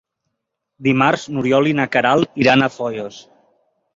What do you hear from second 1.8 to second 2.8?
Queralt iran a